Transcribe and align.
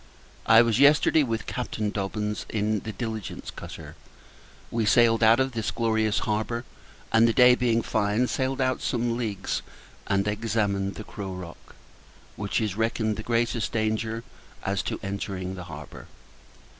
I 0.47 0.63
was 0.63 0.79
yesterday 0.79 1.21
with 1.21 1.45
Captain 1.45 1.91
Dobbins, 1.91 2.47
in 2.49 2.79
the 2.79 2.91
Diligence 2.91 3.51
cutter. 3.51 3.93
We 4.71 4.83
sailed 4.83 5.21
out 5.21 5.39
of 5.39 5.51
this 5.51 5.69
glorious 5.69 6.17
harbour; 6.25 6.65
and, 7.11 7.27
the 7.27 7.33
day 7.33 7.53
being 7.53 7.83
fine, 7.83 8.25
sailed 8.25 8.59
out 8.59 8.81
some 8.81 9.15
leagues, 9.15 9.61
and 10.07 10.27
examined 10.27 10.95
the 10.95 11.03
Crow 11.03 11.35
Rock, 11.35 11.75
which 12.35 12.59
is 12.59 12.75
reckoned 12.75 13.15
the 13.15 13.21
greatest 13.21 13.73
danger 13.73 14.23
as 14.65 14.81
to 14.81 14.99
entering 15.03 15.53
the 15.53 15.65
harbour. 15.65 16.07